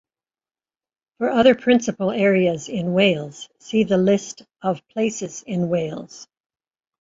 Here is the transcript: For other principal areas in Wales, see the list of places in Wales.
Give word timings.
For 1.19 1.29
other 1.29 1.53
principal 1.53 2.09
areas 2.09 2.69
in 2.69 2.93
Wales, 2.93 3.47
see 3.59 3.83
the 3.83 3.99
list 3.99 4.41
of 4.59 4.81
places 4.87 5.43
in 5.43 5.69
Wales. 5.69 6.27